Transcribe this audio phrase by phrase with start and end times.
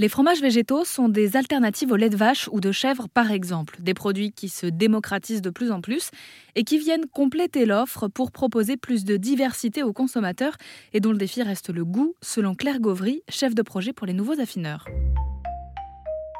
[0.00, 3.76] Les fromages végétaux sont des alternatives au lait de vache ou de chèvre par exemple,
[3.82, 6.10] des produits qui se démocratisent de plus en plus
[6.54, 10.56] et qui viennent compléter l'offre pour proposer plus de diversité aux consommateurs
[10.94, 14.14] et dont le défi reste le goût, selon Claire Gauvry, chef de projet pour les
[14.14, 14.86] nouveaux affineurs.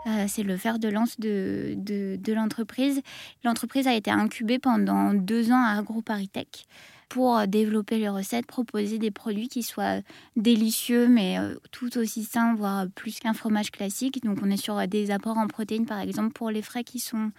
[0.06, 3.02] Euh, c'est le fer de lance de, de, l'entreprise.
[3.44, 6.64] L'entreprise a été incubée pendant deux ans à AgroParisTech
[7.10, 10.00] pour développer les recettes, proposer des produits qui soient
[10.36, 14.22] délicieux, mais euh, tout aussi sains, voire plus qu'un fromage classique.
[14.24, 17.32] Donc on est sur des apports en protéines, par exemple, pour les frais qui sont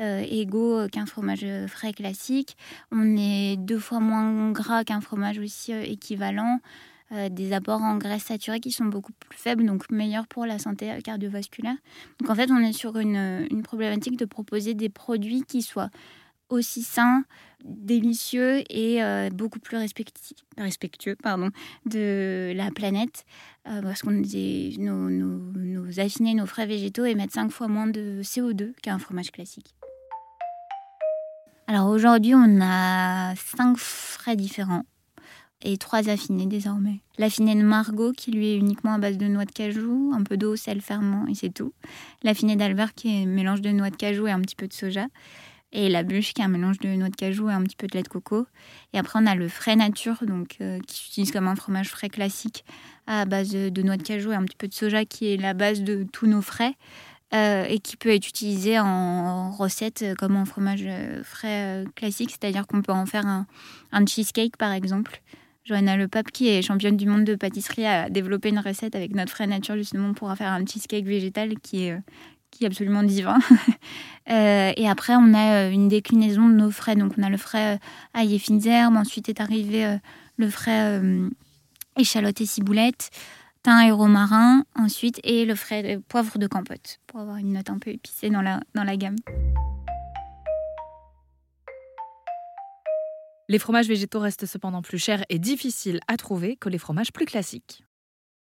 [0.00, 2.56] euh, égaux qu'un fromage frais classique.
[2.90, 6.58] On est deux fois moins gras qu'un fromage aussi euh, équivalent.
[7.30, 10.90] des apports en graisse saturée qui sont beaucoup plus faibles, donc meilleurs pour la santé
[11.02, 11.76] cardiovasculaire.
[12.20, 15.90] Donc en fait, on est sur une, une problématique de proposer des produits qui soient
[16.48, 17.24] aussi sain,
[17.64, 21.16] délicieux et euh, beaucoup plus respectueux
[21.86, 23.24] de la planète.
[23.66, 28.22] Euh, parce qu'on nos, nos, nos affinés, nos frais végétaux émettent 5 fois moins de
[28.22, 29.74] CO2 qu'un fromage classique.
[31.66, 34.84] Alors aujourd'hui, on a 5 frais différents
[35.62, 37.00] et 3 affinés désormais.
[37.18, 40.36] L'affiné de Margot qui lui est uniquement à base de noix de cajou, un peu
[40.36, 41.74] d'eau, sel, ferment et c'est tout.
[42.22, 44.72] L'affiné d'Albert qui est un mélange de noix de cajou et un petit peu de
[44.72, 45.08] soja
[45.72, 47.86] et la bûche qui est un mélange de noix de cajou et un petit peu
[47.86, 48.46] de lait de coco.
[48.92, 52.08] Et après, on a le frais nature, donc, euh, qui s'utilise comme un fromage frais
[52.08, 52.64] classique
[53.06, 55.54] à base de, noix de cajou et un petit peu de soja, qui est la
[55.54, 56.74] base de tous nos frais.
[57.34, 62.66] Euh, et qui peut être utilisé en recette comme un fromage euh, frais classique, c'est-à-dire
[62.66, 63.46] qu'on peut en faire un,
[63.92, 65.20] un, cheesecake par exemple.
[65.66, 69.14] Johanna Le Pape, qui est championne du monde de pâtisserie, a développé une recette avec
[69.14, 71.98] notre frais nature justement pour faire un cheesecake végétal qui est,
[72.50, 73.38] qui est absolument divin.
[74.30, 76.96] Euh, et après, on a euh, une déclinaison de nos frais.
[76.96, 77.78] Donc, on a le frais euh,
[78.12, 78.94] ail et fines herbes.
[78.94, 79.96] Ensuite est arrivé
[80.36, 81.00] le frais
[81.96, 83.08] échalote et ciboulette,
[83.62, 84.64] thym et romarin.
[84.76, 88.42] Ensuite, et le frais poivre de campote pour avoir une note un peu épicée dans
[88.42, 89.16] la, dans la gamme.
[93.48, 97.24] Les fromages végétaux restent cependant plus chers et difficiles à trouver que les fromages plus
[97.24, 97.82] classiques.